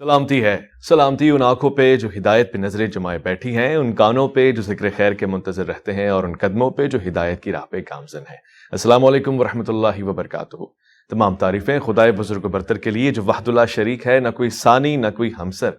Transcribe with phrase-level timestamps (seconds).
[0.00, 0.56] سلامتی ہے۔
[0.88, 4.62] سلامتی ان آنکھوں پہ جو ہدایت پہ نظریں جمائے بیٹھی ہیں، ان کانوں پہ جو
[4.62, 7.80] ذکر خیر کے منتظر رہتے ہیں، اور ان قدموں پہ جو ہدایت کی راہ پہ
[7.90, 8.36] گامزن ہے
[8.72, 10.64] السلام علیکم ورحمۃ اللہ وبرکاتہ۔
[11.10, 14.94] تمام تعریفیں خدائے بزرگ برتر کے لیے جو وحد اللہ شریک ہے، نہ کوئی ثانی،
[14.96, 15.70] نہ کوئی ہمسر۔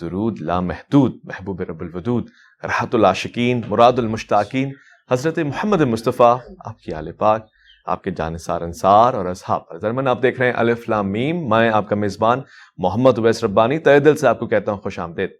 [0.00, 2.28] درود لا محدود، محبوب رب الودود
[2.62, 4.72] رحت العاشقین مراد المشتاقین،
[5.10, 6.36] حضرت محمد مصطفیٰ،
[6.66, 7.46] آپ کی آل پاک۔
[7.86, 11.70] آپ کے جانسار انصار اور اصحاب زرمن۔ آپ دیکھ رہے ہیں الف لام میم۔ میں
[11.70, 12.40] آپ کا میزبان
[12.76, 15.30] محمد اویس ربانی تہ دل سے آپ کو کہتا ہوں خوش آمدید۔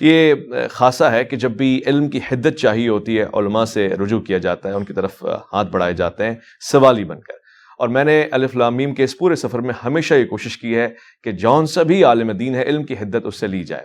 [0.00, 0.34] یہ
[0.70, 4.38] خاصہ ہے کہ جب بھی علم کی حدت چاہیے ہوتی ہے، علماء سے رجوع کیا
[4.38, 7.32] جاتا ہے، ان کی طرف ہاتھ بڑھائے جاتے ہیں سوالی بن کر۔
[7.78, 10.88] اور میں نے الف لامیم کے اس پورے سفر میں ہمیشہ یہ کوشش کی ہے
[11.24, 13.84] کہ جون سا بھی عالم دین ہے، علم کی حدت اس سے لی جائے۔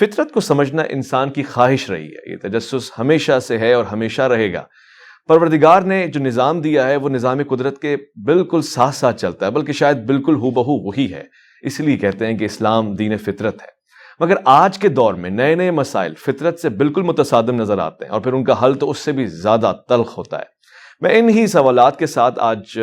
[0.00, 4.22] فطرت کو سمجھنا انسان کی خواہش رہی ہے۔ یہ تجسس ہمیشہ سے ہے اور ہمیشہ
[4.22, 4.62] رہے گا۔
[5.28, 9.50] پروردگار نے جو نظام دیا ہے، وہ نظام قدرت کے بالکل ساتھ ساتھ چلتا ہے،
[9.50, 11.22] بلکہ شاید بالکل ہو بہو وہی ہے۔
[11.62, 13.66] اس لیے کہتے ہیں کہ اسلام دین فطرت ہے۔
[14.20, 18.12] مگر آج کے دور میں نئے نئے مسائل فطرت سے بالکل متصادم نظر آتے ہیں
[18.12, 20.54] اور پھر ان کا حل تو اس سے بھی زیادہ تلخ ہوتا ہے۔
[21.00, 22.78] میں ان ہی سوالات کے ساتھ آج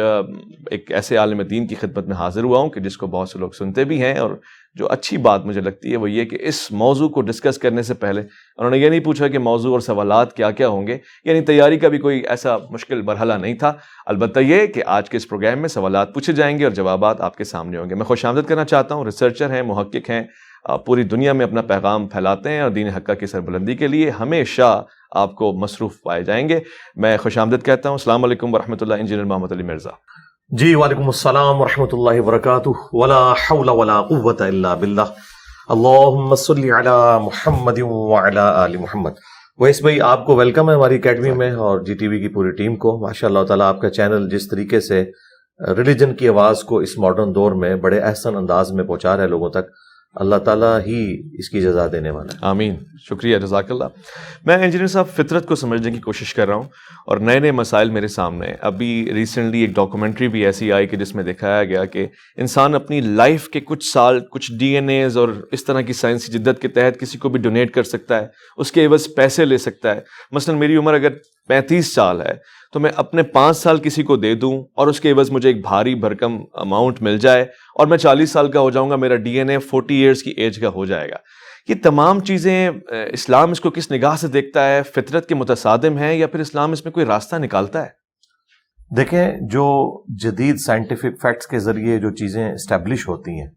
[0.71, 3.39] ایک ایسے عالم دین کی خدمت میں حاضر ہوا ہوں کہ جس کو بہت سے
[3.39, 4.31] لوگ سنتے بھی ہیں اور
[4.75, 7.93] جو اچھی بات مجھے لگتی ہے وہ یہ کہ اس موضوع کو ڈسکس کرنے سے
[7.93, 11.41] پہلے انہوں نے یہ نہیں پوچھا کہ موضوع اور سوالات کیا کیا ہوں گے یعنی
[11.41, 13.73] تیاری کا بھی کوئی ایسا مشکل مرحلہ نہیں تھا۔
[14.05, 17.35] البتہ یہ کہ آج کے اس پروگرام میں سوالات پوچھے جائیں گے اور جوابات آپ
[17.35, 20.23] کے سامنے ہوں گے۔ میں خوش آمدید کرنا چاہتا ہوں ریسرچر ہیں، محقق ہیں
[20.85, 24.83] پوری دنیا میں اپنا پیغام پھیلاتے ہیں اور دین حقہ کی سربلندی کے لیے ہمیشہ
[25.15, 26.59] آپ کو مصروف پائے جائیں گے۔
[26.95, 29.89] میں خوش آمدید کہتا ہوں۔ السلام علیکم ورحمۃ اللہ، انجینئر محمد علی مرزا۔
[30.49, 35.01] جی وعلیکم السلام ورحمۃ اللہ وبرکاتہ۔ ولا حول ولا قوة الا باللہ۔
[35.69, 39.11] اللہم صلی علی محمد وعلی آل محمد۔
[39.59, 42.51] ویس بھائی، آپ کو ویلکم ہے ہماری اکیڈمی میں اور جی ٹی وی کی پوری
[42.51, 45.05] ٹیم کو۔ ماشاء اللہ تعالیٰ، آپ کا چینل جس طریقے سے
[45.77, 49.27] ریلیجن کی آواز کو اس ماڈرن دور میں بڑے احسن انداز میں پہنچا رہا ہے
[49.27, 52.75] لوگوں تک۔ اللہ تعالیٰ ہی اس کی جزا دینے والا ہے۔ آمین۔
[53.09, 53.83] شکریہ، جزاک اللہ۔
[54.45, 56.69] میں انجینئر صاحب فطرت کو سمجھنے کی کوشش کر رہا ہوں
[57.07, 61.15] اور نئے نئے مسائل میرے سامنے ابھی ریسنٹلی ایک ڈاکومنٹری بھی ایسی آئی کہ جس
[61.15, 62.07] میں دکھایا گیا کہ
[62.37, 66.31] انسان اپنی لائف کے کچھ سال، کچھ ڈی این ایز اور اس طرح کی سائنسی
[66.31, 69.57] جدت کے تحت کسی کو بھی ڈونیٹ کر سکتا ہے، اس کے عوض پیسے لے
[69.57, 70.01] سکتا ہے۔
[70.31, 71.09] مثلا میری عمر اگر
[71.47, 75.11] پینتیس سال ہے تو میں اپنے پانچ سال کسی کو دے دوں اور اس کے
[75.11, 77.41] عوض مجھے ایک بھاری بھرکم اماؤنٹ مل جائے
[77.75, 80.31] اور میں چالیس سال کا ہو جاؤں گا، میرا D N A forty years کی
[80.31, 81.15] ایج کا ہو جائے گا۔
[81.69, 86.13] یہ تمام چیزیں اسلام اس کو کس نگاہ سے دیکھتا ہے؟ فطرت کے متصادم ہیں
[86.13, 87.99] یا پھر اسلام اس میں کوئی راستہ نکالتا ہے؟
[88.95, 89.67] دیکھیں، جو
[90.21, 93.49] جدید سائنٹیفک فیکٹس کے ذریعے جو چیزیں اسٹیبلش ہوتی ہیں،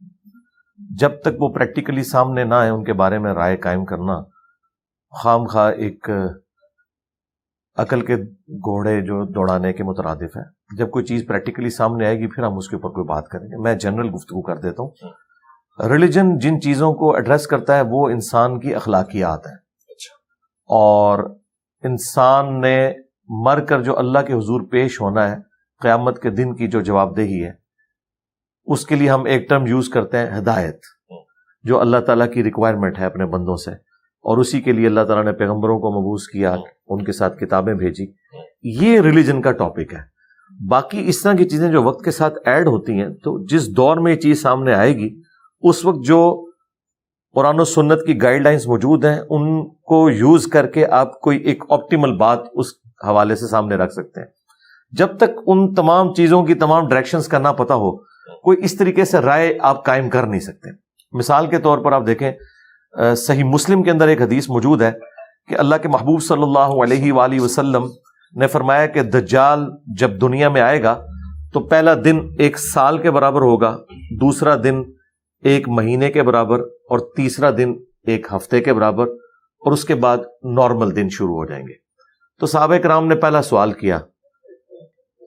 [0.98, 4.20] جب تک وہ پریکٹیکلی سامنے نہ آئے، ان کے بارے میں رائے قائم کرنا
[5.12, 6.10] خام خواہ ایک
[7.76, 8.16] عقل کے
[8.48, 12.56] گھوڑے جو دوڑانے کے مترادف ہے جب کوئی چیز پریکٹیکلی سامنے آئے گی پھر ہم
[12.56, 14.90] اس کے اوپر کوئی بات کریں گے۔ میں جنرل گفتگو کر دیتا ہوں۔
[15.88, 20.14] ریلیجن جن چیزوں کو ایڈریس کرتا ہے وہ انسان کی اخلاقیات ہیں۔ اچھا۔
[20.66, 21.36] اور
[21.82, 22.92] انسان نے
[23.28, 25.36] مر کر جو اللہ کے حضور پیش ہونا ہے
[25.80, 27.52] قیامت کے دن کی جو جواب دہی ہے
[28.64, 30.80] اس کے لیے ہم ایک ٹرم یوز کرتے ہیں ہدایت۔
[31.62, 33.70] جو اللہ تعالیٰ کی ریکوائرمنٹ ہے اپنے بندوں سے۔
[34.24, 36.56] اور اسی کے لیے اللہ تعالیٰ نے پیغمبروں کو مبوس کیا،
[36.88, 38.06] ان کے ساتھ کتابیں بھیجی۔
[38.62, 40.14] یہ ریلیجن کا ٹاپک ہے۔
[40.68, 43.96] باقی اس طرح کی چیزیں جو وقت کے ساتھ ایڈ ہوتی ہیں، تو جس دور
[43.96, 45.20] میں یہ چیز سامنے آئے گی،
[45.62, 46.50] اس وقت جو
[47.34, 51.38] قرآن و سنت کی گائیڈ لائنس موجود ہیں، ان کو یوز کر کے آپ کوئی
[51.38, 52.66] ایک آپٹیمل بات اس
[53.06, 54.28] حوالے سے سامنے رکھ سکتے ہیں۔
[54.92, 57.96] جب تک ان تمام چیزوں کی تمام ڈائریکشنز کا نہ پتا ہو،
[58.42, 60.70] کوئی اس طریقے سے رائے آپ قائم کر نہیں سکتے۔
[61.12, 62.32] مثال کے طور پر آپ دیکھیں
[63.16, 64.92] صحیح مسلم کے اندر ایک حدیث موجود ہے
[65.48, 67.86] کہ اللہ کے محبوب صلی اللہ علیہ وآلہ وسلم
[68.34, 69.64] نے فرمایا کہ دجال
[69.98, 70.94] جب دنیا میں آئے گا
[71.52, 73.76] تو پہلا دن ایک سال کے برابر ہوگا،
[74.20, 74.82] دوسرا دن
[75.42, 77.74] ایک مہینے کے برابر اور تیسرا دن
[78.06, 80.18] ایک ہفتے کے برابر اور اس کے بعد
[80.56, 81.72] نارمل دن شروع ہو جائیں گے۔
[82.40, 83.98] تو صحابہ کرام نے پہلا سوال کیا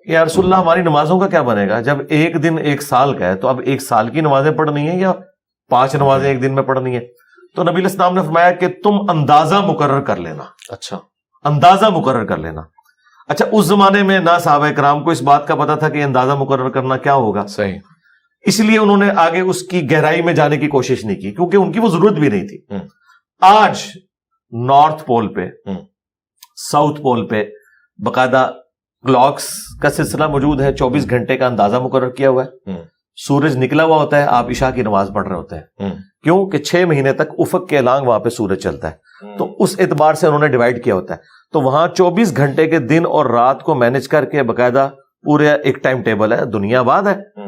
[0.08, 3.28] یا رسول اللہ ہماری نمازوں کا کیا بنے گا؟ جب ایک دن ایک سال کا
[3.28, 5.14] ہے تو اب ایک سال کی نمازیں پڑھنی ہیں یا
[5.72, 7.06] پانچ نمازیں ایک دن میں پڑھنی ہے
[7.58, 11.00] تو نبی السلام نے فرمایا کہ تم اندازہ مقرر کر لینا۔ اچھا۔
[11.44, 12.62] اندازہ مقرر کر لینا۔
[13.28, 16.32] اچھا اس زمانے میں نہ صحابہ کرام کو اس بات کا پتا تھا کہ اندازہ
[16.32, 17.80] مقرر کرنا کیا ہوگا۔ صحیح۔
[18.42, 21.58] اس لیے انہوں نے آگے اس کی گہرائی میں جانے کی کوشش نہیں کی کیونکہ
[21.58, 22.58] ان کی وہ ضرورت بھی نہیں تھی۔
[23.42, 23.82] آج
[24.52, 25.70] نارتھ پول پہ
[26.56, 27.46] ساؤتھ پول پہ
[28.06, 28.52] باقاعدہ
[29.06, 29.50] کلاکس
[29.82, 32.72] کا سلسلہ موجود ہے۔ چوبیس گھنٹے کا اندازہ مقرر کیا ہوا ہے۔
[33.18, 35.64] سورج نکلا ہوا ہوتا ہے آپ عشاء کی نماز پڑھ رہے ہوتے ہیں۔
[36.24, 39.76] کیوں؟ کہ چھ مہینے تک افق کے لانگ وہاں پہ سورج چلتا ہے۔ تو اس
[39.80, 41.20] اعتبار سے انہوں نے ڈیوائڈ کیا ہوتا ہے۔
[41.54, 44.90] تو وہاں چوبیس گھنٹے کے دن اور رات کو مینج کر کے باقاعدہ
[45.24, 47.42] پورے ایک ٹائم ٹیبل ہے دنیا بعد ہے۔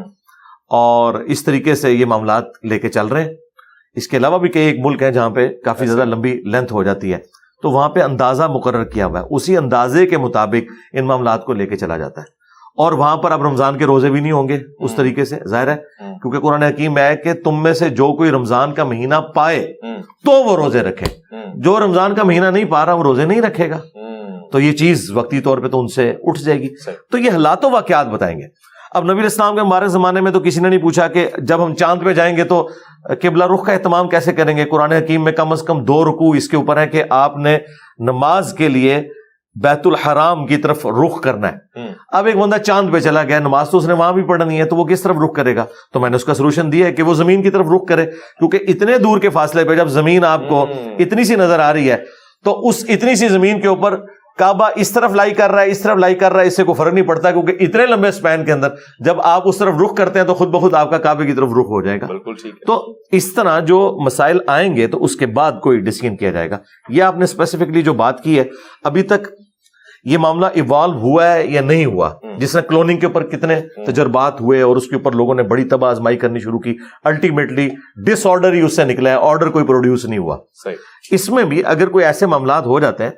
[0.68, 3.34] اور اس طریقے سے یہ معاملات لے کے چل رہے ہیں۔
[3.94, 6.82] اس کے علاوہ بھی کئی ایک ملک ہیں جہاں پہ کافی زیادہ لمبی لینتھ ہو
[6.82, 7.18] جاتی ہے۔
[7.62, 11.52] تو وہاں پہ اندازہ مقرر کیا ہوا ہے۔ اسی اندازے کے مطابق ان معاملات کو
[11.52, 12.39] لے کے چلا جاتا ہے۔
[12.76, 15.68] اور وہاں پر اب رمضان کے روزے بھی نہیں ہوں گے اس طریقے سے ظاہر
[15.68, 19.72] ہے کیونکہ قرآن حکیم ہے کہ تم میں سے جو کوئی رمضان کا مہینہ پائے
[20.24, 21.06] تو وہ روزے رکھے۔
[21.54, 23.78] جو رمضان کا مہینہ نہیں پا رہا وہ روزے نہیں رکھے گا۔
[24.52, 26.68] تو یہ چیز وقتی طور پہ تو ان سے اٹھ جائے گی۔
[27.10, 28.44] تو یہ حالات و واقعات بتائیں گے۔
[28.94, 31.74] اب نبی اسلام کے ہمارے زمانے میں تو کسی نے نہیں پوچھا کہ جب ہم
[31.74, 32.68] چاند پہ جائیں گے تو
[33.22, 36.30] قبلہ رخ کا اہتمام کیسے کریں گے؟ قرآن حکیم میں کم از کم دو رکو
[36.30, 37.58] اس کے اوپر ہے کہ آپ نے
[37.98, 39.08] نماز کے لیے
[39.54, 41.80] بیت الحرام کی طرف رخ کرنا ہے۔
[42.12, 44.64] اب ایک بندہ چاند پہ چلا گیا نماز تو اس نے وہاں بھی پڑھنی ہے
[44.64, 46.92] تو وہ کس طرف رخ کرے گا؟ تو میں نے اس کا سولوشن دیا ہے
[46.92, 50.24] کہ وہ زمین کی طرف رخ کرے کیونکہ اتنے دور کے فاصلے پہ جب زمین
[50.24, 50.66] آپ کو
[50.98, 51.96] اتنی سی نظر آ رہی ہے
[52.44, 53.96] تو اس اتنی سی زمین کے اوپر
[54.40, 56.64] کعبہ اس طرف لائی کر رہا ہے اس طرف لائی کر رہا ہے اس سے
[56.64, 58.68] کوئی فرق نہیں پڑتا کیونکہ اتنے لمبے سپین کے اندر
[59.04, 61.48] جب آپ اس طرف رخ کرتے ہیں تو خود بخود آپ کا کعبے کی طرف
[61.50, 62.06] رخ ہو جائے گا۔
[62.66, 66.50] تو اس طرح جو مسائل آئیں گے تو اس کے بعد کوئی ڈسیزن کیا جائے
[66.50, 66.58] گا۔
[66.88, 68.44] یہ آپ نے اسپیسیفکلی جو بات کی ہے
[68.84, 69.28] ابھی تک
[70.04, 74.40] یہ معاملہ ایوالو ہوا ہے یا نہیں ہوا؟ جس نے کلوننگ کے اوپر کتنے تجربات
[74.40, 77.68] ہوئے اور اس کے اوپر لوگوں نے بڑی تباہ آزمائی کرنی شروع کی الٹیمیٹلی
[78.06, 80.36] ڈس آرڈر ہی اس سے نکلا ہے آرڈر کوئی پروڈیوس نہیں ہوا۔
[81.10, 83.10] اس میں بھی اگر کوئی ایسے معاملات ہو جاتے ہیں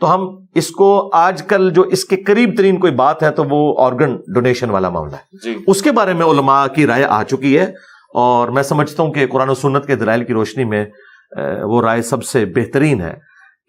[0.00, 3.44] تو ہم اس کو آج کل جو اس کے قریب ترین کوئی بات ہے تو
[3.50, 7.22] وہ آرگن ڈونیشن والا معاملہ ہے۔ جی۔ اس کے بارے میں علماء کی رائے آ
[7.22, 7.64] چکی ہے
[8.14, 10.84] اور میں سمجھتا ہوں کہ قرآن و سنت کے دلائل کی روشنی میں
[11.62, 13.14] وہ رائے سب سے بہترین ہے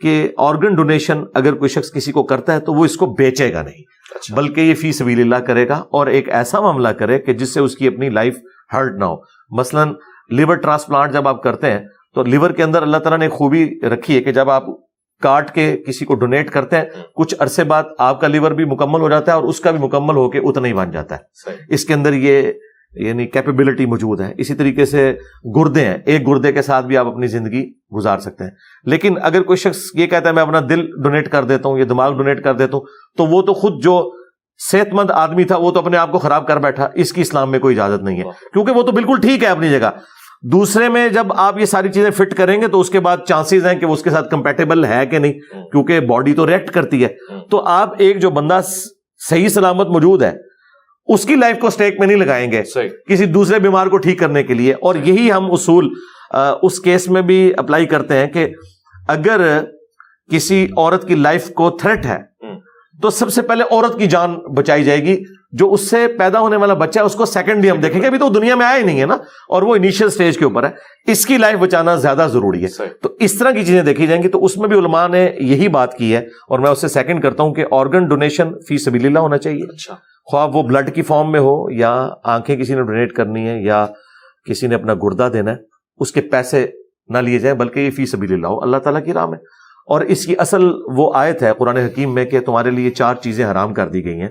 [0.01, 3.53] کہ آرگن ڈونیشن اگر کوئی شخص کسی کو کرتا ہے تو وہ اس کو بیچے
[3.53, 3.81] گا نہیں۔
[4.15, 7.53] اچھا۔ بلکہ یہ فی سبیل اللہ کرے گا اور ایک ایسا معاملہ کرے کہ جس
[7.53, 8.37] سے اس کی اپنی لائف
[8.73, 9.15] ہرٹ نہ ہو۔
[9.49, 9.85] مثلا
[10.29, 11.79] لیور ٹرانسپلانٹ جب آپ کرتے ہیں
[12.15, 14.63] تو لیور کے اندر اللہ تعالیٰ نے خوبی رکھی ہے کہ جب آپ
[15.21, 16.85] کاٹ کے کسی کو ڈونیٹ کرتے ہیں
[17.15, 19.79] کچھ عرصے بعد آپ کا لیور بھی مکمل ہو جاتا ہے اور اس کا بھی
[19.79, 22.51] مکمل ہو کے اتنا ہی بن جاتا ہے۔ اس کے اندر یہ
[22.93, 25.15] یعنی کیپیبلٹی موجود ہے۔ اسی طریقے سے
[25.55, 28.51] گردے ہیں۔ ایک گردے کے ساتھ بھی آپ اپنی زندگی گزار سکتے ہیں۔
[28.83, 31.85] لیکن اگر کوئی شخص یہ کہتا ہے میں اپنا دل ڈونیٹ کر دیتا ہوں یا
[31.89, 32.85] دماغ ڈونیٹ کر دیتا ہوں
[33.17, 34.11] تو وہ تو خود جو
[34.71, 37.51] صحت مند آدمی تھا وہ تو اپنے آپ کو خراب کر بیٹھا۔ اس کی اسلام
[37.51, 38.23] میں کوئی اجازت نہیں ہے۔
[38.53, 39.89] کیونکہ وہ تو بالکل ٹھیک ہے اپنی جگہ۔
[40.43, 43.65] دوسرے میں جب آپ یہ ساری چیزیں فٹ کریں گے تو اس کے بعد چانسز
[43.65, 45.33] ہیں کہ وہ اس کے ساتھ کمپیٹیبل ہے کہ نہیں
[45.71, 47.07] کیونکہ باڈی تو ریکٹ کرتی ہے۔
[47.51, 48.59] تو آپ ایک جو بندہ
[49.29, 50.31] صحیح سلامت موجود ہے
[51.05, 52.63] اس کی لائف کو اسٹیک میں نہیں لگائیں گے
[53.07, 55.89] کسی دوسرے بیمار کو ٹھیک کرنے کے لیے۔ اور یہی ہم اصول
[56.61, 58.47] اس کیس میں بھی اپلائی کرتے ہیں کہ
[59.07, 59.63] اگر
[60.31, 62.17] کسی عورت کی لائف کو تھریٹ ہے
[63.01, 66.55] تو سب سے پہلے عورت کی جان بچائی جائے گی جو اس سے پیدا ہونے
[66.55, 68.77] والا بچہ ہے اس کو سیکنڈ بھی ہم دیکھیں گے ابھی تو دنیا میں آیا
[68.77, 69.13] ہی نہیں ہے نا
[69.49, 70.69] اور وہ انیشیل سٹیج کے اوپر ہے۔
[71.11, 74.27] اس کی لائف بچانا زیادہ ضروری ہے۔ تو اس طرح کی چیزیں دیکھی جائیں گی
[74.27, 77.23] تو اس میں بھی علماء نے یہی بات کی ہے اور میں اس سے سیکنڈ
[77.23, 79.95] کرتا ہوں کہ آرگن ڈونیشن فی سبیل اللہ ہونا چاہیے۔ اچھا۔
[80.25, 83.85] خواہ وہ بلڈ کی فارم میں ہو یا آنکھیں کسی نے ڈونیٹ کرنی ہے یا
[84.49, 85.55] کسی نے اپنا گردہ دینا ہے
[85.97, 86.67] اس کے پیسے
[87.09, 89.39] نہ لیے جائیں بلکہ یہ فی سبیل اللہ ہو۔ اللہ تعالیٰ کی رام ہے
[89.87, 93.45] اور اس کی اصل وہ آیت ہے قرآن حکیم میں کہ تمہارے لیے چار چیزیں
[93.45, 94.29] حرام کر دی گئی ہیں۔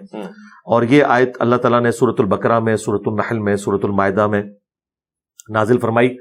[0.64, 4.42] اور یہ آیت اللہ تعالیٰ نے صورت البقرہ میں صورت النحل میں صورت المائدہ میں
[5.48, 6.16] نازل فرمائی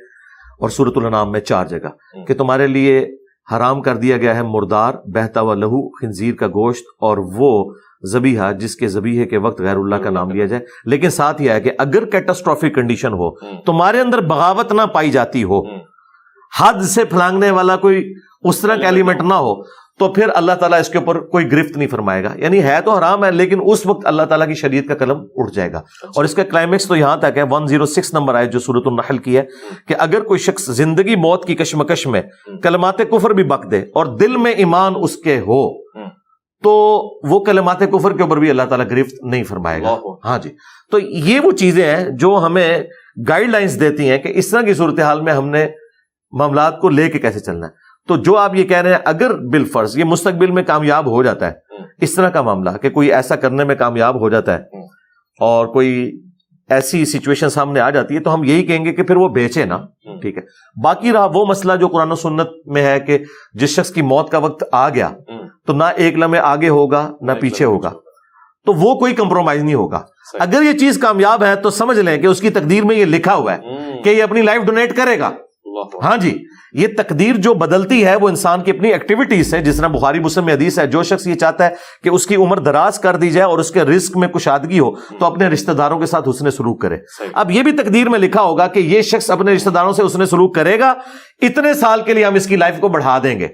[0.59, 3.15] اور صورت النام میں چار جگہ کہ تمہارے لیے
[3.55, 7.73] حرام کر دیا گیا ہے مردار بہتا و لہو خنزیر کا گوشت اور وہ
[8.11, 11.49] زبیحہ جس کے زبیحے کے وقت غیر اللہ کا نام لیا جائے۔ لیکن ساتھ ہی
[11.49, 13.35] ہے کہ اگر کیٹاسٹرافک کنڈیشن ہو
[13.65, 15.61] تمہارے اندر بغاوت نہ پائی جاتی ہو
[16.61, 19.63] حد سے پھلانگنے والا کوئی اس طرح کا ایلیمنٹ نہ ہو
[19.99, 22.91] تو پھر اللہ تعالیٰ اس کے اوپر کوئی گرفت نہیں فرمائے گا۔ یعنی ہے تو
[22.91, 25.77] حرام ہے لیکن اس وقت اللہ تعالیٰ کی شریعت کا قلم اٹھ جائے گا۔
[26.15, 28.83] اور اس کا کلائمیکس تو یہاں تک ہے ون زیرو سکس نمبر آئے جو صورت
[28.85, 29.43] النحل کی ہے
[29.87, 32.21] کہ اگر کوئی شخص زندگی موت کی کشمکش میں
[32.63, 35.83] کلمات کفر بھی بک دے اور دل میں ایمان اس کے ہو
[36.63, 36.73] تو
[37.29, 39.89] وہ کلمات کفر کے اوپر بھی اللہ تعالیٰ گرفت نہیں فرمائے گا۔
[40.25, 40.49] ہاں جی۔
[40.91, 42.83] تو یہ وہ چیزیں ہیں جو ہمیں
[43.29, 45.67] گائیڈ لائنس دیتی ہیں کہ اس طرح کی صورتحال میں ہم نے
[46.35, 47.71] معاملات کو لے کے کیسے چلنا ہے؟
[48.07, 51.23] تو جو آپ یہ کہہ رہے ہیں اگر بال فرض یہ مستقبل میں کامیاب ہو
[51.23, 51.53] جاتا ہے
[52.01, 54.63] اس طرح کا معاملہ کہ کوئی ایسا کرنے میں کامیاب ہو جاتا ہے
[55.39, 56.21] اور کوئی
[56.69, 59.65] ایسی سچویشن سامنے آ جاتی ہے تو ہم یہی کہیں گے کہ پھر وہ بیچے
[59.65, 59.77] نا۔
[60.21, 60.41] ٹھیک ہے۔
[60.83, 63.17] باقی رہا وہ مسئلہ جو قرآن و سنت میں ہے کہ
[63.53, 65.09] جس شخص کی موت کا وقت آ گیا
[65.67, 67.91] تو نہ ایک لمحے آگے ہوگا نہ پیچھے ہوگا۔
[68.65, 70.01] تو وہ کوئی کمپرومائز نہیں ہوگا۔
[70.39, 73.35] اگر یہ چیز کامیاب ہے تو سمجھ لیں کہ اس کی تقدیر میں یہ لکھا
[73.35, 73.59] ہوا ہے
[74.03, 75.31] کہ یہ اپنی لائف ڈونیٹ کرے گا۔
[76.03, 79.87] ہاں جی یہ تقدیر جو بدلتی ہے وہ انسان کی اپنی ایکٹیویٹیز ہے جس طرح
[79.87, 81.69] بخاری مسلم حدیث ہے جو شخص یہ چاہتا ہے
[82.03, 84.95] کہ اس کی عمر دراز کر دی جائے اور اس کے رسک میں کشادگی ہو
[84.95, 86.97] تو اپنے رشتہ داروں کے ساتھ حسن سلوک کرے۔
[87.33, 90.25] اب یہ بھی تقدیر میں لکھا ہوگا کہ یہ شخص اپنے رشتہ داروں سے حسن
[90.25, 90.93] سلوک کرے گا
[91.41, 93.47] اتنے سال کے لیے ہم اس کی لائف کو بڑھا دیں گے۔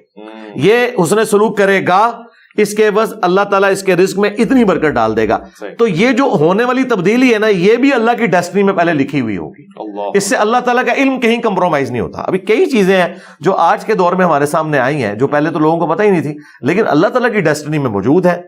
[0.55, 2.21] یہ حسن سلوک کرے گا
[2.57, 5.37] اس کے بس اللہ تعالیٰ اس کے رزق میں اتنی برکت ڈال دے گا۔
[5.77, 8.93] تو یہ جو ہونے والی تبدیلی ہے نا یہ بھی اللہ کی ڈیسٹنی میں پہلے
[8.93, 12.39] لکھی ہوئی ہوگی۔ اللہ۔ اس سے اللہ تعالیٰ کا علم کہیں کمپرومائز نہیں ہوتا۔ ابھی
[12.39, 15.59] کئی چیزیں ہیں جو آج کے دور میں ہمارے سامنے آئی ہیں جو پہلے تو
[15.59, 18.41] لوگوں کو پتہ ہی نہیں تھی لیکن اللہ تعالیٰ کی ڈیسٹنی میں موجود ہے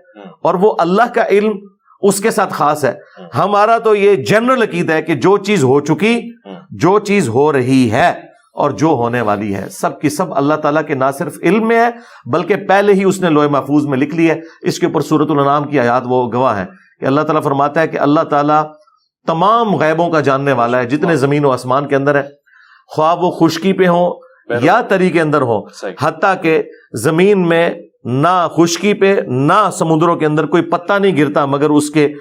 [0.43, 1.51] اور وہ اللہ کا علم
[2.01, 2.93] اس کے ساتھ خاص ہے۔
[3.37, 6.21] ہمارا تو یہ جنرل عقید ہے کہ جو چیز ہو چکی
[6.69, 8.13] جو چیز ہو رہی ہے۔
[8.53, 11.85] اور جو ہونے والی ہے سب کی سب اللہ تعالیٰ کے نہ صرف علم میں
[11.85, 11.89] ہے
[12.25, 15.31] بلکہ پہلے ہی اس نے لوہے محفوظ میں لکھ لی ہے۔ اس کے اوپر صورت
[15.31, 16.65] النام کی آیات وہ گواہ ہے
[16.99, 18.63] کہ اللہ تعالیٰ فرماتا ہے کہ اللہ تعالیٰ
[19.27, 22.23] تمام غیبوں کا جاننے والا ہے جتنے زمین و آسمان کے اندر ہے
[22.87, 24.19] خواہ وہ خشکی پہ ہوں
[24.61, 30.15] یا تری کے اندر ہو صحیح۔ حتیٰ کہ زمین میں نہ خشکی پہ نہ سمندروں
[30.15, 32.13] کے اندر کوئی پتا نہیں گرتا مگر اس کے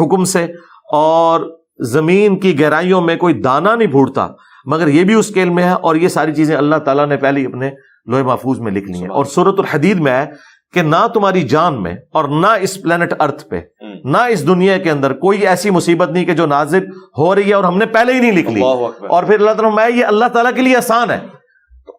[0.00, 0.46] حکم سے۔
[0.92, 1.40] اور
[1.80, 4.28] زمین کی گہرائیوں میں کوئی دانا نہیں پھوٹتا۔
[4.66, 7.16] مگر یہ بھی اس کے علم میں ہے اور یہ ساری چیزیں اللہ تعالیٰ نے
[7.16, 7.70] پہلے اپنے
[8.06, 10.26] لوہے محفوظ میں لکھ لی ہیں۔ اور صورت الحدید میں ہے
[10.72, 13.60] کہ نہ تمہاری جان میں اور نہ اس پلانٹ ارتھ پہ
[14.04, 16.84] نہ اس دنیا کے اندر کوئی ایسی مصیبت نہیں کہ جو نازل
[17.18, 18.60] ہو رہی ہے اور ہم نے پہلے ہی نہیں لکھ لی۔
[19.08, 21.18] اور پھر اللہ تعالیٰ میں یہ اللہ تعالیٰ کے لیے آسان ہے۔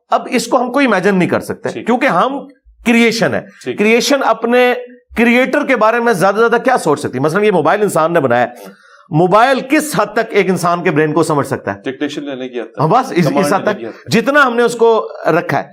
[0.09, 2.47] اب اس کو ہم کوئی امیجن نہیں کر سکتے۔ کیونکہ ہم
[2.85, 3.41] کریشن ہے۔
[3.75, 4.73] کریشن اپنے
[5.17, 8.45] کریٹر کے بارے میں زیادہ زیادہ کیا سوچ سکتی؟ مثلا یہ موبائل انسان نے بنایا
[9.09, 12.61] موبائل کس حد تک ایک انسان کے برین کو سمجھ سکتا ہے؟ ڈکٹیشن لینے کی
[12.61, 15.69] حد ہاں بس اس, حد تک جتنا ہم نے اس کو رکھا ہے۔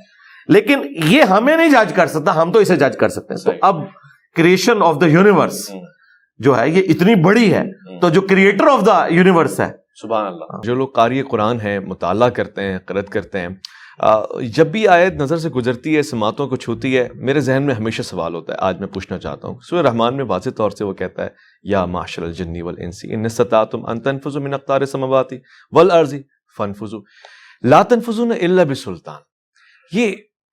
[0.49, 3.53] لیکن یہ ہمیں نہیں جج کر سکتا ہم تو اسے جج کر سکتے ہیں۔ تو۔
[3.63, 3.77] اب
[4.37, 5.71] کریشن آف دا یونیورس
[6.39, 7.65] جو ہے یہ اتنی بڑی ہے
[8.01, 9.73] تو جو کریٹر آف دا یونیورس ہے۔
[10.03, 13.49] سبحان اللہ۔ جو لوگ قاری قرآن ہیں مطالعہ کرتے ہیں قرت کرتے ہیں
[14.43, 18.03] جب بھی آیت نظر سے گزرتی ہے سماعتوں کو چھوتی ہے میرے ذہن میں ہمیشہ
[18.03, 20.93] سوال ہوتا ہے۔ آج میں پوچھنا چاہتا ہوں سورہ رحمان میں واضح طور سے وہ
[20.93, 21.29] کہتا ہے
[21.65, 25.27] یا معاشر الجنی والانسی ان استطاعتم ان تنفذوا من اقطار السماوات
[25.73, 26.15] والارض
[26.59, 27.01] فانفذوا.
[27.63, 29.21] لا تنفذون الا بسلطان.
[29.93, 30.13] یہ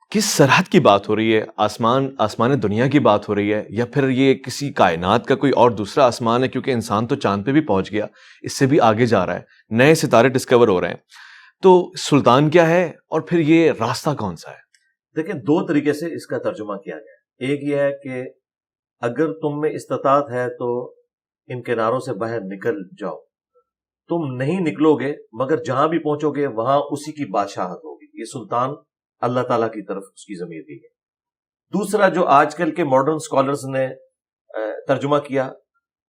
[0.09, 3.63] کس سرحد کی بات ہو رہی ہے؟ آسمان آسمان دنیا کی بات ہو رہی ہے؟
[3.69, 7.45] یا پھر یہ کسی کائنات کا کوئی اور دوسرا آسمان ہے؟ کیونکہ انسان تو چاند
[7.45, 8.05] پہ بھی پہنچ گیا،
[8.41, 10.95] اس سے بھی آگے جا رہا ہے، نئے ستارے ڈسکور ہو رہے ہیں۔
[11.61, 14.55] تو سلطان کیا ہے؟ اور پھر یہ راستہ کون سا ہے؟
[15.15, 18.29] دیکھیں، دو طریقے سے اس کا ترجمہ کیا گیا۔ ایک یہ ہے کہ
[18.99, 20.93] اگر تم میں استطاعت ہے تو
[21.47, 23.17] ان کناروں سے باہر نکل جاؤ۔
[24.09, 28.25] تم نہیں نکلو گے، مگر جہاں بھی پہنچو گے، وہاں اسی کی بادشاہت ہوگی۔ یہ
[28.25, 28.69] سلطان
[29.21, 30.87] اللہ تعالیٰ کی طرف اس کی ضمیر دی ہے۔
[31.73, 33.89] دوسرا جو آج کل کے ماڈرن اسکالرس نے
[34.87, 35.51] ترجمہ کیا،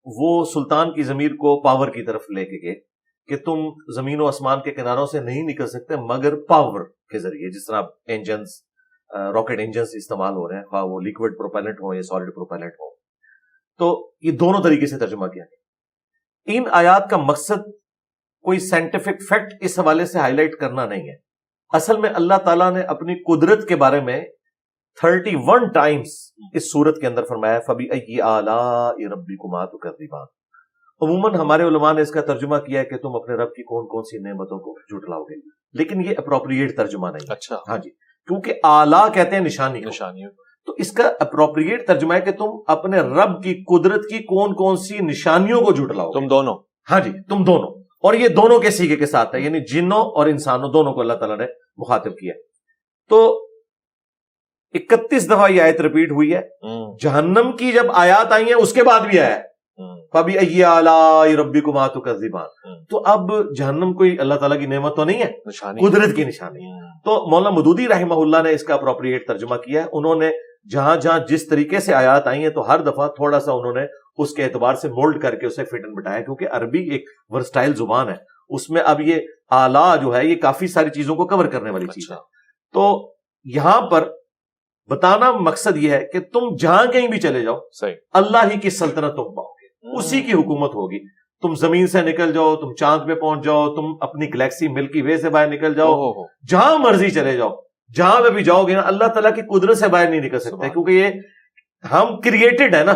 [0.04, 2.80] وہ سلطان کی ضمیر کو پاور کی طرف لے کے گئے
[3.26, 3.58] کہ تم
[3.96, 7.82] زمین و آسمان کے کناروں سے نہیں نکل سکتے، مگر پاور کے ذریعے، جس طرح
[8.06, 8.62] انجنس
[9.14, 13.01] راکٹ انجنس استعمال ہو رہے ہیں، خواہ وہ لیکوڈ پروپیلنٹ ہو یا سالڈ پروپیلنٹ ہو
[13.82, 15.62] تو یہ دونوں طریقے سے ترجمہ کیا گیا۔
[16.56, 17.64] ان آیات کا مقصد
[18.42, 21.14] کوئی سائنٹیفک فیکٹ اس حوالے سے ہائی لائٹ کرنا نہیں ہے۔
[21.70, 24.24] اصل میں اللہ تعالیٰ نے اپنی قدرت کے بارے میں
[25.00, 29.90] تھرٹی ون ٹائمس اس صورت کے اندر فرمایا فبی ائی اعلی ربی کمات کر
[31.00, 33.86] عموماً ہمارے علماء نے اس کا ترجمہ کیا ہے کہ تم اپنے رب کی کون
[33.86, 35.34] کون سی نعمتوں کو جھٹلاؤ گے۔
[35.72, 37.90] لیکن یہ اپروپریٹ ترجمہ نہیں اچھا۔ ہاں جی
[38.26, 40.30] کیونکہ اعلیٰ کہتے ہیں نشانی نشانیوں
[40.66, 44.76] تو اس کا اپروپریٹ ترجمہ ہے کہ تم اپنے رب کی قدرت کی کون کون
[44.76, 46.58] سی نشانیوں کو جھٹلاؤ تم دونوں۔
[46.90, 47.68] ہاں جی تم دونوں۔
[48.02, 51.12] اور یہ دونوں کے سیکھے کے ساتھ ہے یعنی جنوں اور انسانوں دونوں کو اللہ
[51.12, 52.34] تعالیٰ نے مخاطب کیا۔
[53.08, 53.46] تو
[54.74, 56.40] اکتیس دفعہ یہ آیت ریپیٹ ہوئی ہے۔
[57.02, 59.52] جہنم کی جب آیات آئی ہیں اس کے بعد بھی آیا ہے۔
[60.12, 62.00] ائی اعلی ربی کو ماتو
[62.90, 65.32] تو اب جہنم کوئی اللہ تعالیٰ کی نعمت تو نہیں ہے
[65.88, 69.88] قدرت کی نشانی۔ تو مولانا مدودی رحمہ اللہ نے اس کا اپروپریٹ ترجمہ کیا ہے۔
[69.92, 70.30] انہوں نے
[70.70, 73.80] جہاں جہاں جس طریقے سے آیات آئی ہیں تو ہر دفعہ تھوڑا سا انہوں نے
[74.18, 77.74] اس کے اعتبار سے مولڈ کر کے اسے فٹ اینڈ بٹایا کیونکہ عربی ایک ورسٹائل
[77.74, 78.14] زبان ہے۔
[78.48, 79.16] اس میں اب یہ
[79.50, 82.24] آلہ جو ہے یہ کافی ساری چیزوں کو کور کرنے والی چیز ہے۔ اچھا۔
[82.72, 83.14] تو
[83.44, 84.08] یہاں پر
[84.90, 88.70] بتانا مقصد یہ ہے کہ تم جہاں کہیں بھی چلے جاؤ صحیح۔ اللہ ہی کی
[88.70, 90.98] سلطنت تم پاؤ گے۔ اسی کی حکومت ہوگی۔
[91.42, 95.16] تم زمین سے نکل جاؤ تم چاند پہ پہنچ جاؤ تم اپنی گلیکسی ملکی وے
[95.16, 96.12] سے باہر نکل جاؤ۔
[96.48, 97.48] جہاں مرضی چلے جاؤ۔
[97.96, 100.68] جہاں پہ بھی جاؤ گے نا اللہ تعالیٰ کی قدرت سے باہر نہیں نکل سکتے
[100.68, 101.08] کیونکہ یہ
[101.92, 102.92] ہم کریٹڈ ہے نا۔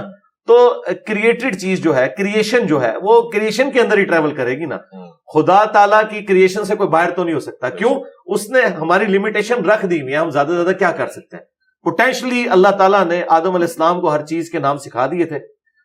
[0.47, 4.59] تو کریٹڈ چیز جو ہے کریشن جو ہے وہ کریشن کے اندر ہی ٹریول کرے
[4.59, 7.95] گی نا۔ ہوں۔ خدا تعالیٰ کی کریشن سے کوئی باہر تو نہیں ہو سکتا۔ کیوں؟
[8.27, 11.37] اس نے ہماری لمیٹیشن رکھ دی ہوئی ہے۔ ہم زیادہ سے زیادہ کیا کر سکتے
[11.37, 11.45] ہیں؟
[11.83, 15.39] پوٹینشلی اللہ تعالیٰ نے آدم علیہ السلام کو ہر چیز کے نام سکھا دیے تھے۔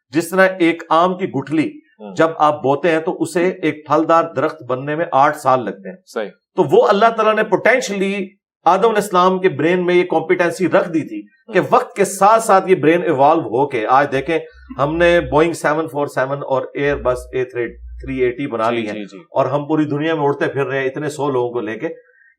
[0.09, 4.23] جس طرح ایک آم کی گٹھلی ہوں۔ جب آپ بوتے ہیں تو اسے ایک پھلدار
[4.35, 8.83] درخت بننے میں آٹھ سال لگتے ہیں۔ صحیح۔ تو وہ اللہ تعالیٰ نے پوٹینشلی آدم
[8.83, 12.69] علیہ السلام کے برین میں یہ کمپیٹنسی رکھ دی تھی کہ وقت کے ساتھ ساتھ
[12.69, 14.39] یہ برین ایوالو ہو کے آج دیکھیں
[14.77, 18.87] ہم نے بوئنگ سیون فور سیون اور Airbus A three eighty بنا لی جی
[18.87, 21.53] ہے جی جی۔ اور ہم پوری دنیا میں اڑتے پھر رہے ہیں اتنے سو لوگوں
[21.53, 21.89] کو لے کے۔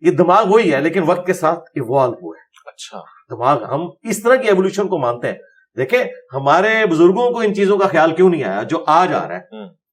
[0.00, 2.98] یہ دماغ وہی ہے لیکن وقت کے ساتھ ایوالو ہوا ہے۔ اچھا۔
[3.30, 5.38] دماغ ہم اس طرح کی ایولیوشن کو مانتے ہیں۔
[5.76, 9.36] دیکھیں ہمارے بزرگوں کو ان چیزوں کا خیال کیوں نہیں آیا جو آج آ رہا
[9.36, 9.40] ہے؟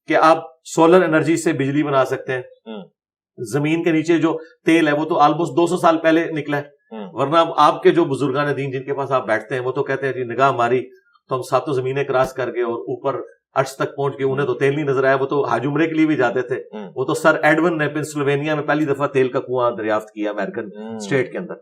[0.07, 0.37] کہ آپ
[0.75, 2.41] سولر انرجی سے بجلی بنا سکتے ہیں۔
[3.53, 6.79] زمین کے نیچے جو تیل ہے وہ تو آلموسٹ دو سو سال پہلے نکلا ہے۔
[7.11, 10.05] ورنہ آپ کے جو بزرگان دین جن کے پاس آپ بیٹھتے ہیں وہ تو کہتے
[10.05, 10.89] ہیں جی نگاہ ماری
[11.29, 13.19] تو ہم ساتوں زمینیں کراس کر گئے اور اوپر
[13.55, 15.93] ارش تک پہنچ گئے انہیں تو تیل نہیں نظر آیا وہ تو حاج عمرے کے
[15.93, 16.63] لیے بھی جاتے تھے۔
[16.95, 20.95] وہ تو سر ایڈون نے پنسلوینیا میں پہلی دفعہ تیل کا کنواں دریافت کیا امیرکن
[20.95, 21.53] اسٹیٹ کے اندر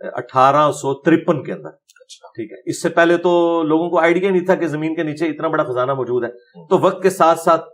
[0.00, 4.30] اٹھارہ سو ترپن کے اندر۔ اچھا۔ ٹھیک ہے۔ اس سے پہلے تو لوگوں کو آئیڈیا
[4.30, 6.30] نہیں تھا کہ زمین کے نیچے اتنا بڑا خزانہ موجود ہے۔
[6.66, 7.64] تو وقت کے ساتھ ساتھ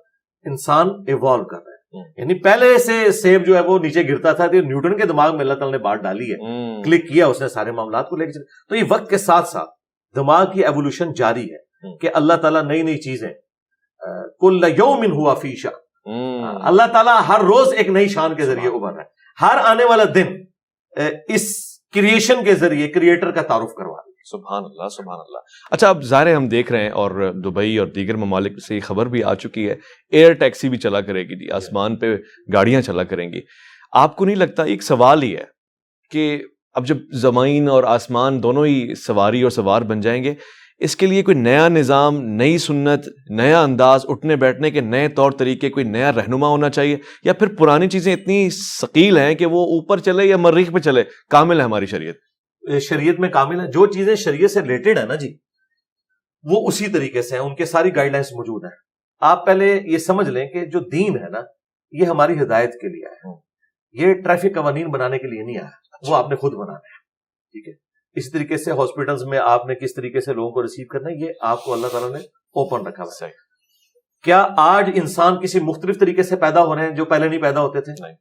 [0.45, 1.59] انسان ایوالو کر
[1.93, 5.41] یعنی پہلے سے سیب جو ہے وہ نیچے گرتا تھا تو نیوٹن کے دماغ میں
[5.41, 8.43] اللہ تعالیٰ نے بات ڈالی ہے۔ کلک کیا اس نے سارے معاملات کو لے کے
[8.69, 9.71] تو یہ وقت کے ساتھ ساتھ
[10.17, 13.29] دماغ کی ایولیوشن جاری ہے کہ اللہ تعالیٰ نئی نئی چیزیں
[14.41, 15.71] کل یومن ہوا فیشا
[16.69, 20.05] اللہ تعالیٰ ہر روز ایک نئی شان کے ذریعے ابھر رہا ہے۔ ہر آنے والا
[20.15, 20.29] دن
[21.29, 21.49] اس
[21.95, 25.39] کریشن کے ذریعے کریٹر کا تعارف کروا رہا ہے۔ سبحان اللہ سبحان اللہ۔
[25.71, 29.07] اچھا اب ظاہر ہم دیکھ رہے ہیں اور دبئی اور دیگر ممالک سے یہ خبر
[29.07, 29.75] بھی آ چکی ہے،
[30.11, 32.17] ایئر ٹیکسی بھی چلا کرے گی جی آسمان پہ
[32.53, 33.41] گاڑیاں چلا کریں گی۔
[33.93, 35.45] آپ کو نہیں لگتا ایک سوال ہی ہے
[36.11, 40.35] کہ اب جب زمین اور آسمان دونوں ہی سواری اور سوار بن جائیں گے،
[40.79, 45.33] اس کے لیے کوئی نیا نظام، نئی سنت، نیا انداز، اٹھنے بیٹھنے کے نئے طور
[45.33, 49.65] طریقے، کوئی نیا رہنما ہونا چاہیے؟ یا پھر پرانی چیزیں اتنی ثقیل ہیں کہ وہ
[49.65, 52.28] اوپر چلے یا مریخ پہ چلے؟ کامل ہے ہماری شریعت۔
[52.81, 55.39] شریعت میں کامل ہے جو چیزیں شریعت سے ریلیٹڈ ہے نا جی
[56.43, 58.77] وہ اسی طریقے سے ہیں ان کے ساری گائیڈ لائنس موجود ہیں۔
[59.21, 61.41] آپ پہلے یہ سمجھ لیں کہ جو دین ہے نا
[61.93, 63.49] یہ ہماری ہدایت کے لیے ہے۔
[63.93, 66.99] یہ ٹریفک قوانین بنانے کے لیے نہیں آیا۔ وہ آپ نے خود بنانا ہے
[67.53, 67.73] ٹھیک ہے۔
[68.15, 71.27] اس طریقے سے ہاسپٹلس میں آپ نے کس طریقے سے لوگوں کو ریسیو کرنا ہے
[71.27, 73.33] یہ آپ کو اللہ تعالیٰ نے اوپن رکھا ہوا ہے۔
[74.23, 77.61] کیا آج انسان کسی مختلف طریقے سے پیدا ہو رہے ہیں جو پہلے نہیں پیدا
[77.61, 78.13] ہوتے تھے؟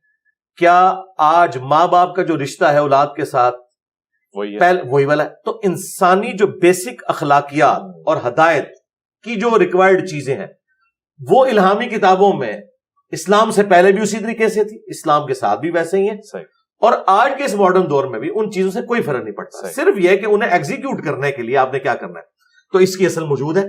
[0.58, 3.56] کیا آج ماں باپ کا جو رشتہ ہے اولاد کے ساتھ
[4.88, 8.70] وہی والا ہے۔ تو انسانی جو بیسک اخلاقیات اور ہدایت
[9.24, 10.48] کی جو ریکوائرڈ چیزیں ہیں
[11.30, 12.62] وہ الہامی کتابوں میں
[13.12, 16.18] اسلام سے پہلے بھی اسی طریقے سے تھی اسلام کے ساتھ بھی ویسے ہی ہیں۔
[16.80, 19.68] اور آج کے اس ماڈرن دور میں بھی ان چیزوں سے کوئی فرق نہیں پڑتا۔
[19.74, 22.26] صرف یہ کہ انہیں ایگزیکیوٹ کرنے کے لیے آپ نے کیا کرنا ہے۔
[22.72, 23.64] تو اس کی اصل موجود ہے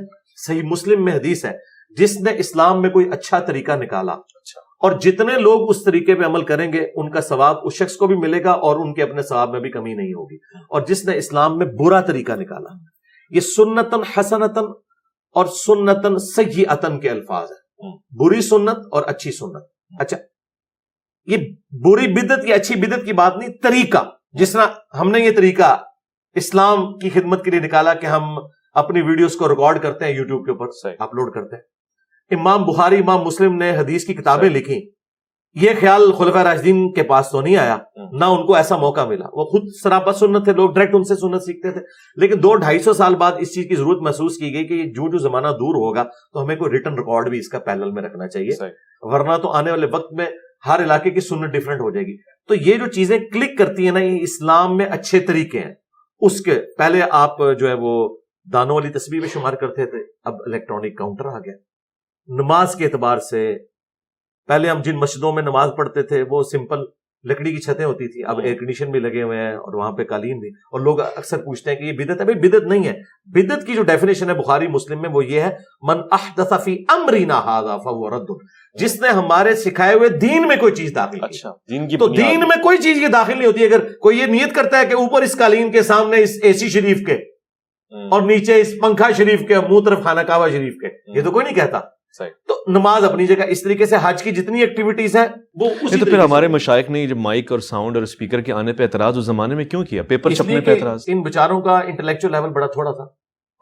[0.46, 1.52] صحیح مسلم میں حدیث ہے
[1.90, 6.22] جس نے اسلام میں کوئی اچھا طریقہ نکالا۔ اچھا۔ اور جتنے لوگ اس طریقے پہ
[6.22, 9.02] عمل کریں گے ان کا ثواب اس شخص کو بھی ملے گا اور ان کے
[9.02, 10.36] اپنے ثواب میں بھی کمی نہیں ہوگی۔
[10.68, 12.74] اور جس نے اسلام میں برا طریقہ نکالا
[13.30, 14.64] یہ سنتن حسنتن
[15.32, 16.64] اور سنتن سی
[17.00, 19.62] کے الفاظ ہیں۔ بری سنت اور اچھی سنت۔
[19.98, 20.16] اچھا
[21.26, 21.36] یہ
[21.70, 24.66] بری بدت کی اچھی بدت کی بات نہیں طریقہ۔ جس طرح
[25.00, 25.82] ہم نے یہ طریقہ
[26.34, 28.38] اسلام کی خدمت کے لیے نکالا کہ ہم
[28.74, 31.62] اپنی ویڈیوز کو ریکارڈ کرتے ہیں یوٹیوب کے اوپر اپلوڈ کرتے ہیں۔
[32.30, 34.90] امام بخاری امام مسلم نے حدیث کی کتابیں لکھی
[35.54, 37.76] یہ خیال خلفہ راجدین کے پاس تو نہیں آیا
[38.12, 41.14] نہ ان کو ایسا موقع ملا۔ وہ خود سراپا سنت تھے لوگ ڈائریکٹ ان سے
[41.14, 41.80] سنت سیکھتے تھے۔
[42.16, 45.10] لیکن دو ڈھائی سو سال بعد اس چیز کی ضرورت محسوس کی گئی کہ جو
[45.10, 48.28] جو زمانہ دور ہوگا تو ہمیں کوئی ریٹرن ریکارڈ بھی اس کا پیلل میں رکھنا
[48.28, 48.64] چاہیے
[49.00, 50.26] ورنہ تو آنے والے وقت میں
[50.66, 52.16] ہر علاقے کی سنت ڈفرینٹ ہو جائے گی۔
[52.48, 55.74] تو یہ جو چیزیں کلک کرتی ہیں نا یہ اسلام میں اچھے طریقے ہیں۔
[56.20, 58.16] اس کے پہلے آپ جو ہے وہ
[58.52, 61.67] دانوں والی تصویر میں شمار کرتے تھے اب الیکٹرانک کاؤنٹر آ گیا۔
[62.28, 63.56] نماز کے اعتبار سے
[64.48, 66.78] پہلے ہم جن مسجدوں میں نماز پڑھتے تھے وہ سمپل
[67.24, 70.04] لکڑی کی چھتیں ہوتی تھی اب ایئر کنڈیشن بھی لگے ہوئے ہیں اور وہاں پہ
[70.04, 72.92] قالین بھی۔ اور لوگ اکثر پوچھتے ہیں کہ یہ بدت ہے؟ بھائی بدت نہیں ہے۔
[73.26, 75.96] بدت کی جو ڈیفینیشن ہے بخاری مسلم میں وہ یہ ہے من
[76.64, 77.40] فی امرینا
[77.76, 78.30] فهو رد۔
[78.74, 82.40] جس نے ہمارے سکھائے ہوئے دین میں کوئی چیز داخل اچھا دین کی تو دین
[82.40, 85.22] میں کوئی چیز یہ داخل نہیں ہوتی۔ اگر کوئی یہ نیت کرتا ہے کہ اوپر
[85.22, 87.14] اس قالین کے سامنے اس اے سی شریف کے
[88.10, 91.44] اور نیچے اس پنکھا شریف کے منہ طرف خانہ کعبہ شریف کے یہ تو کوئی
[91.44, 91.80] نہیں کہتا۔
[92.18, 96.18] تو نماز اپنی جگہ اس طریقے سے حج کی جتنی ایکٹیویٹیز ہیں وہ تو پھر
[96.18, 99.54] ہمارے مشائق نے جب مائک اور ساؤنڈ اور اسپیکر کے آنے پہ اعتراض اس زمانے
[99.54, 103.04] میں کیوں کیا؟ پیپر چھپنے پہ اعتراض۔ ان بچاروں کا انٹلیکچوئل لیول بڑا تھوڑا تھا۔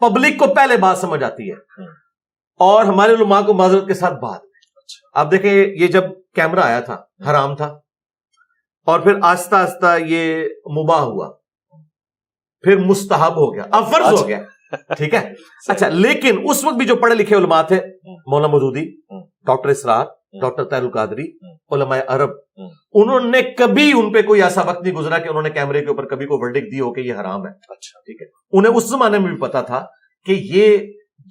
[0.00, 1.84] پبلک کو پہلے بات سمجھ آتی ہے۔
[2.56, 4.40] اور ہمارے علماء کو معذرت کے ساتھ بات
[4.76, 6.04] اچھا۔ آپ دیکھیں یہ جب
[6.34, 7.80] کیمرہ آیا تھا حرام تھا۔
[8.86, 10.44] اور پھر آہستہ آہستہ یہ
[10.78, 11.32] مباح ہوا۔
[12.60, 15.32] پھر مستحب ہو گیا۔ اب فرض ہو۔ گیا۔ ٹھیک ہے؟
[15.68, 17.80] اچھا لیکن اس وقت بھی جو پڑھے لکھے علماء تھے
[18.26, 18.90] مولانا مودودی
[19.46, 20.04] ڈاکٹر اسرار
[20.40, 21.24] ڈاکٹر تیر القادری
[21.70, 22.30] علماء عرب۔
[22.92, 25.86] انہوں نے کبھی ان پہ کوئی ایسا وقت نہیں گزرا کہ انہوں نے کیمرے کے
[25.86, 28.84] اوپر کبھی کوئی ورڈک دی ہو کہ یہ حرام ہے۔ اچھا۔ ٹھیک ہے۔ انہیں اس
[28.88, 29.84] زمانے میں بھی پتا تھا
[30.24, 30.78] کہ یہ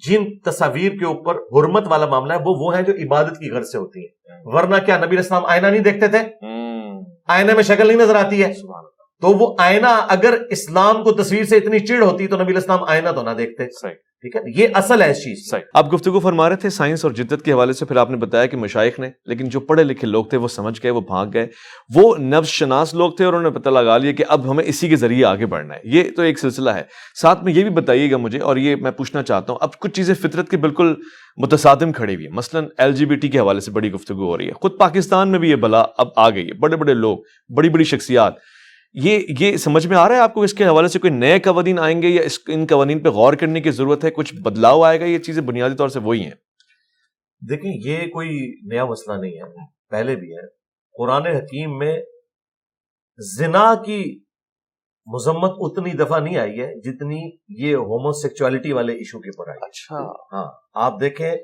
[0.08, 3.72] جن تصاویر کے اوپر حرمت والا معاملہ ہے وہ وہ ہیں جو عبادت کی غرض
[3.72, 4.06] سے ہوتی ہے
[4.44, 6.18] ورنہ کیا نبی اسلام آئینہ نہیں دیکھتے تھے؟
[7.28, 8.52] آئینہ میں شکل نہیں نظر آتی ہے۔
[9.20, 13.08] تو وہ آئینہ اگر اسلام کو تصویر سے اتنی چڑ ہوتی تو نبی اسلام آئینہ
[13.08, 13.66] تو نہ دیکھتے۔
[14.20, 17.12] ٹھیک ہے؟ یہ اصل ہے اس چیز صحیح۔ آپ گفتگو فرما رہے تھے سائنس اور
[17.12, 20.06] جدت کے حوالے سے پھر آپ نے بتایا کہ مشائق نے لیکن جو پڑھے لکھے
[20.06, 21.46] لوگ تھے وہ سمجھ گئے وہ بھاگ گئے۔
[21.94, 24.88] وہ نفس شناس لوگ تھے اور انہوں نے پتہ لگا لیا کہ اب ہمیں اسی
[24.88, 26.82] کے ذریعے آگے بڑھنا ہے۔ یہ تو ایک سلسلہ ہے۔
[27.20, 29.92] ساتھ میں یہ بھی بتائیے گا مجھے اور یہ میں پوچھنا چاہتا ہوں اب کچھ
[29.92, 30.94] چیزیں فطرت کے بالکل
[31.36, 34.38] متصادم کھڑی ہوئی ہیں۔ مثلا ایل جی بی ٹی کے حوالے سے بڑی گفتگو ہو
[34.38, 37.18] رہی ہے۔ خود پاکستان میں بھی یہ بلا اب آ گئی ہے۔ بڑے بڑے لوگ
[37.56, 38.34] بڑی بڑی شخصیات
[39.04, 41.40] یہ یہ سمجھ میں آ رہا ہے آپ کو اس کے حوالے سے کوئی نئے
[41.40, 44.82] قوانین آئیں گے یا اس ان قوانین پہ غور کرنے کی ضرورت ہے؟ کچھ بدلاؤ
[44.82, 46.30] آئے گا؟ یہ چیزیں بنیادی طور سے وہی ہیں۔
[47.48, 50.46] دیکھیں یہ کوئی نیا مسئلہ نہیں ہے پہلے بھی ہے۔
[50.98, 52.00] قرآن حکیم میں
[53.38, 54.20] زنا کی
[55.06, 59.58] مذمت اتنی دفعہ نہیں آئی ہے جتنی یہ ہومو سیکچولیٹی والے ایشو کے اوپر آئی
[59.62, 59.96] اچھا۔
[60.36, 61.34] ہاں آپ دیکھیں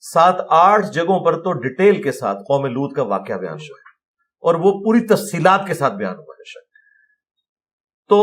[0.00, 3.92] سات آٹھ جگہوں پر تو ڈیٹیل کے ساتھ قوم لود کا واقعہ بیان ہوا ہے
[4.40, 6.31] اور وہ پوری تفصیلات کے ساتھ بیان ہوا ہے۔
[8.12, 8.22] تو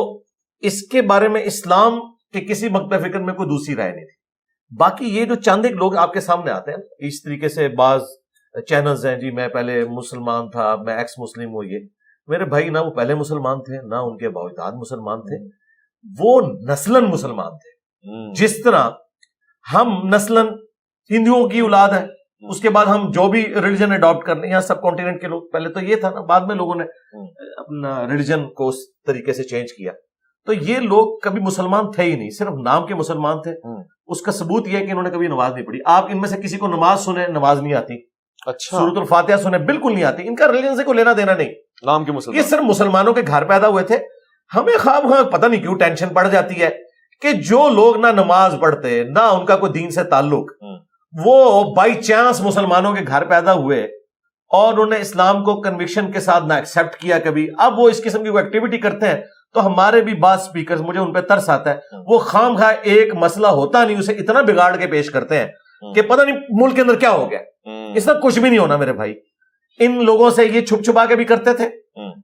[0.64, 2.00] اس کے بارے میں اسلام
[2.34, 4.18] کے کسی مکتب فکر میں کوئی دوسری رائے نہیں تھی۔
[4.78, 8.02] باقی یہ جو چند ایک لوگ آپ کے سامنے آتے ہیں اس طریقے سے بعض
[8.68, 11.80] چینلز ہیں جی میں پہلے مسلمان تھا میں ایکس مسلم ہوں یہ
[12.28, 15.38] میرے بھائی نہ وہ پہلے مسلمان تھے نہ ان کے باوجود مسلمان تھے
[16.20, 17.78] وہ نسلن مسلمان تھے۔
[18.34, 18.90] جس طرح
[19.74, 20.48] ہم نسلن
[21.10, 22.06] ہندوؤں کی اولاد ہے
[22.42, 25.70] اس کے بعد ہم جو بھی ریلیجن اڈاپٹ کرنے ہیں سب کانٹیننٹ کے لوگ پہلے
[25.70, 26.84] تو یہ تھا نا بعد میں لوگوں نے
[27.58, 28.76] اپنا ریلیجن کو اس
[29.08, 29.92] طریقے سے چینج کیا۔
[30.46, 33.52] تو یہ لوگ کبھی مسلمان تھے ہی نہیں صرف نام کے مسلمان تھے۔
[34.08, 36.30] اس کا ثبوت یہ ہے کہ انہوں نے کبھی نماز نہیں پڑھی۔ آپ ان میں
[36.30, 37.94] سے کسی کو نماز سنیں نماز نہیں آتی۔
[38.46, 41.54] اچھا۔ سورت الفاتحہ سنیں بالکل نہیں آتی۔ ان کا ریلیجن سے کوئی لینا دینا نہیں۔
[41.86, 43.98] نام کے مسلمان۔ یہ صرف مسلمانوں کے گھر پیدا ہوئے تھے۔
[44.56, 46.70] ہمیں خواب خواہ پتہ نہیں کیوں ٹینشن پڑ جاتی ہے
[47.22, 50.52] کہ جو لوگ نہ نماز پڑھتے نہ ان کا کوئی دین سے تعلق
[51.26, 53.84] وہ بائی چانس مسلمانوں کے گھر پیدا ہوئے
[54.50, 58.04] اور انہوں نے اسلام کو کنوکشن کے ساتھ نہ ایکسپٹ کیا کبھی۔ اب وہ اس
[58.04, 59.22] قسم کی ایکٹیویٹی کرتے ہیں
[59.54, 61.76] تو ہمارے بھی بعض سپیکر مجھے ان پہ ترس آتا ہے۔
[62.08, 65.48] وہ خام خواہ ایک مسئلہ ہوتا نہیں اسے اتنا بگاڑ کے پیش کرتے ہیں
[65.96, 67.40] کہ پتہ نہیں ملک کے اندر کیا ہو گیا۔
[67.96, 69.16] اس طرح کچھ بھی نہیں ہونا میرے بھائی۔
[69.80, 71.70] ان لوگوں سے یہ چھپ چھپا کے بھی کرتے تھے۔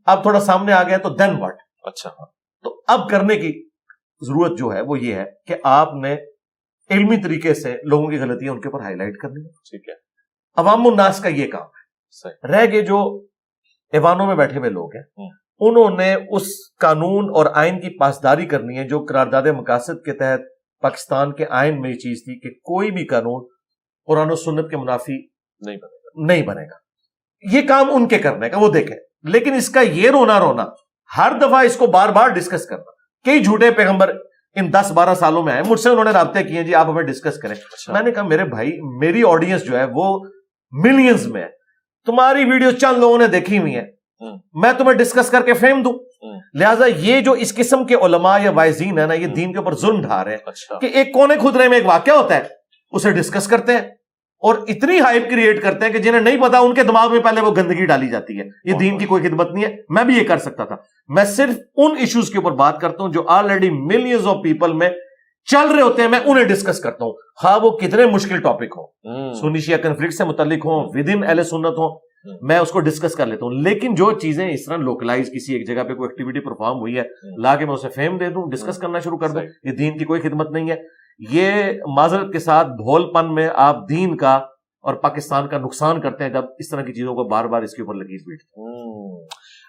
[0.06, 2.10] اب تھوڑا سامنے آ گیا تو دین واٹ اچھا۔
[2.64, 3.68] تو اب کرنے کی
[4.22, 6.16] ضرورت جو ہے وہ یہ ہے کہ آپ نے
[6.90, 9.94] علمی طریقے سے لوگوں کی غلطیاں ان کے اوپر ہائی لائٹ کرنی ٹھیک ہے۔
[10.56, 11.68] عوام الناس کا یہ کام۔
[12.26, 13.26] ہے رہ گئے جو
[13.92, 16.48] ایوانوں میں بیٹھے ہوئے لوگ ہیں انہوں نے اس
[16.80, 20.40] قانون اور آئین کی پاسداری کرنی ہے جو قرارداد مقاصد کے تحت
[20.82, 23.48] پاکستان کے آئین میں یہ چیز تھی کہ کوئی بھی قانون
[24.06, 25.18] قرآن و سنت کے منافی
[25.60, 26.76] نہیں بنے گا۔ نہیں بنے گا۔
[27.56, 30.66] یہ کام ان کے کرنے کا وہ دیکھیں۔ لیکن اس کا یہ رونا رونا
[31.18, 32.92] ہر دفعہ اس کو بار بار ڈسکس کرنا
[33.26, 34.18] کئی جھوٹے پیغمبر
[34.56, 37.04] ان دس بارہ سالوں میں آئے مجھ سے انہوں نے رابطے کیے جی آپ ہمیں
[37.04, 40.20] ڈسکس کریں۔ اچھا۔ میں نے کہا میرے بھائی میری آڈینس جو ہے وہ
[40.72, 41.48] ملینز میں ہے۔
[42.06, 43.96] تمہاری ویڈیو چند لوگوں نے دیکھی ہوئی ہے
[44.54, 45.94] میں تمہیں ڈسکس کر کے فیم دوں۔
[46.54, 49.76] لہٰذا یہ جو اس قسم کے علماء یا وائزین ہے نا یہ دین کے اوپر
[49.76, 52.44] ظلم ڈھا رہے ہیں۔ اچھا۔ کہ ایک کونے خدرے میں ایک واقعہ ہوتا ہے
[52.92, 53.82] اسے ڈسکس کرتے ہیں۔
[54.40, 57.42] اور اتنی ہائپ کریٹ کرتے ہیں کہ جنہیں نہیں پتا ان کے دماغ میں پہلے
[57.42, 60.24] وہ گندگی ڈالی جاتی ہے۔ یہ دین کی کوئی خدمت نہیں ہے۔ میں بھی یہ
[60.24, 60.76] کر سکتا تھا۔
[61.08, 64.90] میں صرف ان ایشوز کے اوپر بات کرتا ہوں جو آلریڈی ملینز آف پیپل میں
[65.46, 68.88] چل رہے ہوتے ہیں۔ میں انہیں ڈسکس کرتا ہوں۔ خواہ وہ کتنے مشکل ٹاپک ہوں۔
[69.34, 72.00] سونیشیا کنفلکٹ سے متعلق ہوں ود ان ایل سنت ہوں
[72.42, 75.68] میں اس کو ڈسکس کر لیتا ہوں۔ لیکن جو چیزیں اس طرح لوکلائز کسی ایک
[75.68, 77.04] جگہ پہ کوئی ایکٹیویٹی پرفارم ہوئی ہے
[77.38, 80.06] لا کے میں اسے فیم دے دوں ڈسکس کرنا شروع کر دوں۔ یہ دین کی
[80.06, 80.76] کوئی خدمت نہیں ہے۔
[81.18, 81.54] یہ
[81.98, 84.34] معذرت کے ساتھ بھول پن میں آپ دین کا
[84.84, 87.74] اور پاکستان کا نقصان کرتے ہیں جب اس طرح کی چیزوں کو بار بار اس
[87.74, 88.18] کے اوپر لگی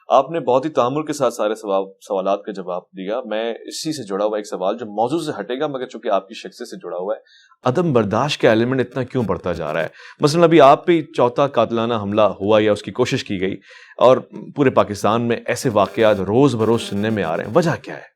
[0.09, 4.06] آپ نے بہت ہی تعمل کے ساتھ سارے سوالات کا جواب دیا۔ میں اسی سے
[4.06, 6.76] جڑا ہوا ایک سوال جو موضوع سے ہٹے گا، مگر چونکہ آپ کی شخص سے
[6.76, 7.20] جڑا ہوا ہے،
[7.64, 9.88] عدم برداشت کا ایلیمنٹ اتنا کیوں بڑھتا جا رہا ہے؟
[10.20, 13.56] مثلا ابھی آپ پہ چوتھا قاتلانہ حملہ ہوا یا اس کی کوشش کی گئی
[13.98, 14.16] اور
[14.56, 18.15] پورے پاکستان میں ایسے واقعات روز بروز سننے میں آ رہے ہیں۔ وجہ کیا ہے؟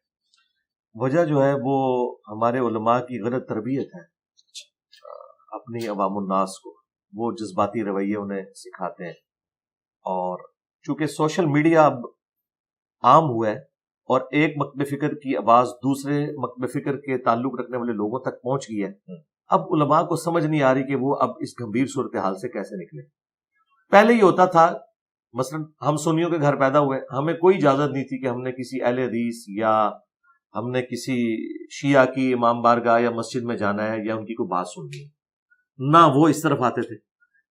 [0.94, 4.00] وجہ جو ہے وہ ہمارے علماء کی غلط تربیت ہے۔
[5.52, 6.80] اپنی عوام الناس کو
[7.14, 9.12] وہ جذباتی رویے انہیں سکھاتے ہیں۔
[10.04, 10.38] اور
[10.82, 11.92] چونکہ سوشل میڈیا اب
[13.02, 13.56] عام ہوا ہے
[14.08, 18.42] اور ایک مکب فکر کی آواز دوسرے مکب فکر کے تعلق رکھنے والے لوگوں تک
[18.42, 19.16] پہنچ گئی ہے،
[19.48, 22.84] اب علماء کو سمجھ نہیں آ رہی کہ وہ اب اس گمبھیر صورتحال سے کیسے
[22.84, 23.02] نکلے۔
[23.90, 24.78] پہلے یہ ہوتا تھا،
[25.32, 28.52] مثلا ہم سنیوں کے گھر پیدا ہوئے، ہمیں کوئی اجازت نہیں تھی کہ ہم نے
[28.52, 29.90] کسی اہل حدیث یا
[30.56, 34.34] ہم نے کسی شیعہ کی امام بارگاہ یا مسجد میں جانا ہے یا ان کی
[34.34, 35.08] کوئی بات سننی ہے۔
[35.78, 36.96] نہ وہ اس طرف آتے تھے۔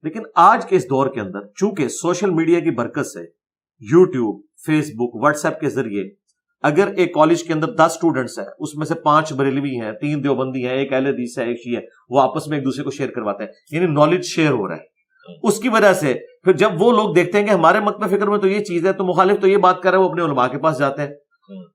[0.04, 3.22] لیکن آج کے اس دور کے اندر چونکہ سوشل میڈیا کی برکت سے
[3.80, 6.04] YouTube Facebook WhatsApp کے ذریعے
[6.62, 10.24] اگر ایک کالج کے اندر دس اسٹوڈنٹس ہیں، اس میں سے پانچ بریلوی ہیں، تین
[10.24, 12.92] دیوبندی ہیں، ایک اہل حدیث ہے ایک شی ہے وہ آپس میں ایک دوسرے کو
[12.92, 14.82] شیئر کرواتے ہیں۔ یعنی نالج شیئر ہو رہا ہے۔
[15.44, 18.38] اس کی وجہ سے پھر جب وہ لوگ دیکھتے ہیں کہ ہمارے مکم فکر میں
[18.38, 20.48] تو یہ چیز ہے، تو مخالف تو یہ بات کر رہے ہیں وہ اپنے علماء
[20.48, 21.10] کے پاس جاتے ہیں۔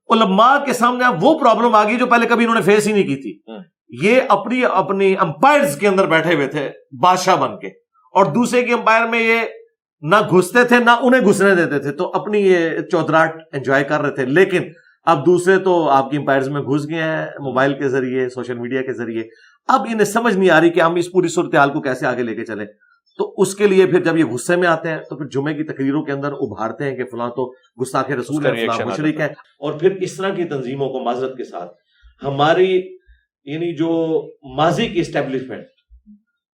[0.09, 3.03] علماء کے سامنے وہ پرابلم آ گئی جو پہلے کبھی انہوں نے فیس ہی نہیں
[3.03, 3.53] کی تھی۔
[3.89, 7.67] یہ اپنی اپنی امپائرز کے اندر بیٹھے ہوئے تھے بادشاہ بن کے۔
[8.13, 9.39] اور دوسرے کی امپائر میں یہ
[10.01, 14.11] نہ گھستے تھے نہ انہیں گھسنے دیتے تھے۔ تو اپنی یہ چودراہٹ انجوائے کر رہے
[14.11, 14.63] تھے۔ لیکن
[15.03, 18.81] اب دوسرے تو آپ کی امپائرز میں گھس گئے ہیں موبائل کے ذریعے سوشل میڈیا
[18.81, 19.23] کے ذریعے۔
[19.67, 22.35] اب انہیں سمجھ نہیں آ رہی کہ ہم اس پوری صورتحال کو کیسے آگے لے
[22.35, 22.65] کے چلیں۔
[23.17, 25.63] تو اس کے لیے پھر جب یہ غصے میں آتے ہیں تو پھر جمعے کی
[25.63, 29.25] تقریروں کے اندر ابھارتے ہیں کہ فلاں تو گستاخ رسول ہے فلاں مشرق ہے
[29.59, 31.73] اور پھر اس طرح کی تنظیموں کو معذرت کے ساتھ
[32.23, 32.97] ہماری
[33.43, 34.21] یعنی جو
[34.55, 35.63] ماضی کی اسٹیبلشمنٹ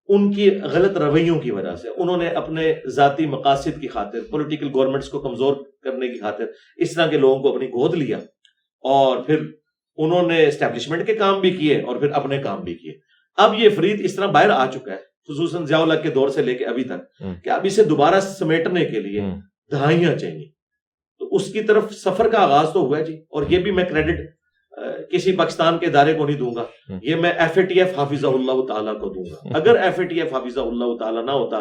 [0.08, 4.70] ان کی غلط رویوں کی وجہ سے انہوں نے اپنے ذاتی مقاصد کی خاطر پولیٹیکل
[4.74, 6.46] گورنمنٹس کو کمزور کرنے کی خاطر
[6.78, 8.18] اس طرح کے لوگوں کو اپنی گود لیا۔
[8.84, 9.46] اور پھر
[9.98, 12.94] انہوں نے اسٹیبلشمنٹ کے کام بھی کیے اور پھر اپنے کام بھی کیے۔
[13.38, 16.42] اب یہ فرید اس طرح باہر آ چکا ہے۔ خصوصاً ضیاء اللہ کے دور سے
[16.42, 19.22] لے کے ابھی تک کہ اب اسے دوبارہ سمیٹنے کے لیے
[19.72, 20.50] دہائیاں چاہیے۔
[21.20, 23.84] تو اس کی طرف سفر کا آغاز تو ہوا ہے جی اور یہ بھی میں
[23.84, 24.20] کریڈٹ
[25.12, 26.64] کسی پاکستان کے ادارے کو نہیں دوں گا۔
[27.02, 30.06] یہ میں ایف اے ٹی ایف حافظ اللہ تعالیٰ کو دوں گا۔ اگر ایف اے
[30.06, 31.60] ٹی ایف حافظ اللہ تعالیٰ نہ ہوتا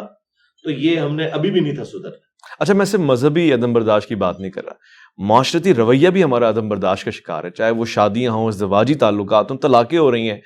[0.65, 2.11] تو یہ ہم نے ابھی بھی نہیں تھا سدھر
[2.59, 4.73] اچھا میں صرف مذہبی عدم برداشت کی بات نہیں کر رہا۔
[5.19, 9.51] معاشرتی رویہ بھی ہمارا عدم برداشت کا شکار ہے۔ چاہے وہ شادیاں ہوں ازدواجی تعلقات
[9.51, 10.41] ہوں طلاقیں ہو رہی ہیں۔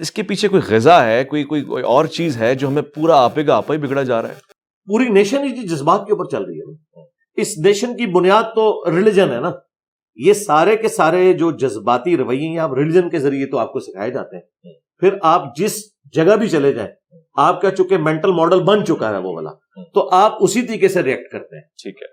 [0.00, 3.16] اس کے پیچھے کوئی غذا ہے کوئی کوئی کوئی اور چیز ہے جو ہمیں پورا
[3.16, 4.34] آپے گا آپا ہی بگڑا جا رہا ہے؟
[4.86, 7.02] پوری نیشن ہی جذبات کے اوپر چل رہی ہے
[7.36, 9.50] اس نیشن کی بنیاد تو ریلیجن ہے نا۔
[10.16, 13.80] یہ سارے کے سارے جو جذباتی رویے ہیں آپ ریلیجن کے ذریعے تو آپ کو
[13.80, 14.42] سکھائے جاتے ہیں۔
[14.98, 16.90] پھر آپ جس جگہ بھی چلے جائیں
[17.36, 19.50] آپ کا چونکہ مینٹل ماڈل بن چکا ہے وہ والا
[19.94, 22.06] تو آپ اسی طریقے سے ریئیکٹ کرتے ہیں۔ ٹھیک ہے۔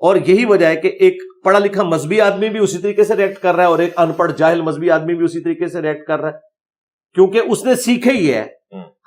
[0.00, 3.38] اور یہی وجہ ہے کہ ایک پڑھا لکھا مذہبی آدمی بھی اسی طریقے سے ریئیکٹ
[3.38, 6.06] کر رہا ہے اور ایک ان پڑھ جاہل مذہبی آدمی بھی اسی طریقے سے ریئیکٹ
[6.06, 6.49] کر رہا ہے۔
[7.14, 8.46] کیونکہ اس نے سیکھے ہی ہے۔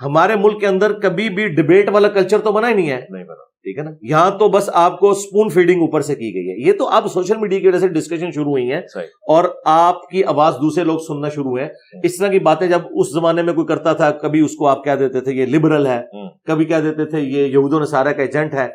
[0.05, 3.23] ہمارے ملک کے اندر کبھی بھی ڈبیٹ والا کلچر تو بنا ہی نہیں ہے۔ نہیں
[3.23, 6.49] بنا۔ ٹھیک ہے نا؟ یہاں تو بس آپ کو اسپون فیڈنگ اوپر سے کی گئی
[6.49, 8.81] ہے۔ یہ تو آپ سوشل میڈیا کی وجہ سے ڈسکشن شروع ہوئی ہیں۔
[9.27, 11.67] اور آپ کی آواز دوسرے لوگ سننا شروع ہوئے۔
[12.03, 14.83] اس طرح کی باتیں جب اس زمانے میں کوئی کرتا تھا کبھی اس کو آپ
[14.83, 16.01] کہہ دیتے تھے یہ لبرل ہے۔
[16.45, 18.67] کبھی کہہ دیتے تھے یہ یہود و نصارہ کا ایجنٹ ہے۔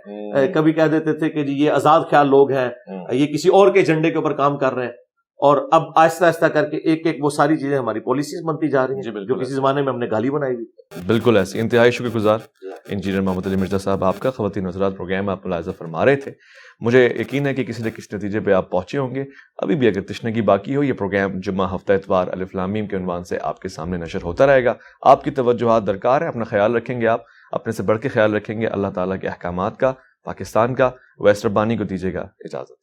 [0.55, 2.69] کبھی کہہ دیتے تھے کہ جی یہ آزاد خیال لوگ ہیں۔
[3.13, 4.93] یہ کسی اور کے ایجنڈے کے اوپر کام کر رہے ہیں۔
[5.39, 8.87] اور اب آہستہ آہستہ کر کے ایک ایک وہ ساری چیزیں ہماری پالیسیز بنتی جا
[8.87, 10.67] رہی ہیں جی جو کسی زمانے میں ہم نے گالی بنائی ہوئی۔
[11.07, 12.39] بالکل ایسی انتہائی شکر گزار۔
[12.89, 16.33] انجینئر محمد علی مرزا صاحب آپ کا خواتین نظرات پروگرام آپ ملاحظہ فرما رہے تھے۔
[16.81, 19.25] مجھے یقین ہے کہ کسی نہ کسی نتیجے پہ آپ پہنچے ہوں گے۔
[19.59, 23.39] ابھی بھی اگر تشنگی باقی ہو یہ پروگرام جمعہ ہفتہ اتوار الفلامیم کے عنوان سے
[23.43, 27.01] آپ کے سامنے نشر ہوتا رہے گا۔ آپ کی توجہات درکار ہے اپنا خیال رکھیں
[27.01, 27.21] گے آپ۔
[27.53, 29.93] اپنے سے بڑھ کے خیال رکھیں گے۔ اللہ تعالیٰ کے احکامات کا
[30.25, 32.78] پاکستان کا ویسٹ ربانی کو دیجیے گا اجازت۔